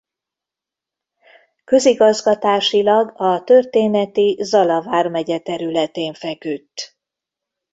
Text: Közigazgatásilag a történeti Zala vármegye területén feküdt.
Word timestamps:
Közigazgatásilag 1.63 3.13
a 3.15 3.43
történeti 3.43 4.37
Zala 4.41 4.81
vármegye 4.83 5.39
területén 5.39 6.13
feküdt. 6.13 6.97